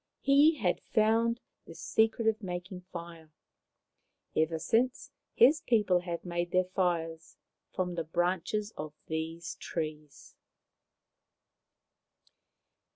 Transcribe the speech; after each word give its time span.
He 0.21 0.55
had 0.55 0.81
found 0.95 1.41
the 1.67 1.75
secret 1.75 2.27
of 2.27 2.41
making 2.41 2.81
fire. 2.91 3.29
Ever 4.35 4.57
since 4.57 5.11
his 5.35 5.61
people 5.61 5.99
have 5.99 6.25
made 6.25 6.49
their 6.49 6.63
fires 6.63 7.37
from 7.71 7.93
the 7.93 8.03
branches 8.03 8.73
of 8.75 8.95
these 9.05 9.53
trees. 9.59 10.33